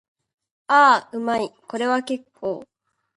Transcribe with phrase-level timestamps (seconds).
[0.65, 1.51] ああ、うまい。
[1.67, 2.65] これは結構。